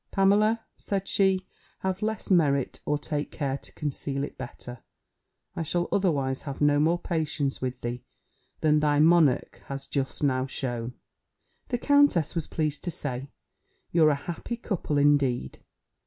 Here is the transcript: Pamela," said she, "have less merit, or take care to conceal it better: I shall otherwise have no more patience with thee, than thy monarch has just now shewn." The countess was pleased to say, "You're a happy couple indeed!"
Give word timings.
Pamela," 0.09 0.61
said 0.77 1.07
she, 1.07 1.45
"have 1.81 2.01
less 2.01 2.31
merit, 2.31 2.79
or 2.87 2.97
take 2.97 3.29
care 3.29 3.59
to 3.59 3.71
conceal 3.73 4.23
it 4.23 4.35
better: 4.35 4.79
I 5.55 5.61
shall 5.61 5.87
otherwise 5.91 6.41
have 6.41 6.59
no 6.59 6.79
more 6.79 6.97
patience 6.97 7.61
with 7.61 7.79
thee, 7.81 8.03
than 8.61 8.79
thy 8.79 8.99
monarch 8.99 9.61
has 9.67 9.85
just 9.85 10.23
now 10.23 10.47
shewn." 10.47 10.95
The 11.67 11.77
countess 11.77 12.33
was 12.33 12.47
pleased 12.47 12.83
to 12.85 12.89
say, 12.89 13.29
"You're 13.91 14.09
a 14.09 14.15
happy 14.15 14.57
couple 14.57 14.97
indeed!" 14.97 15.59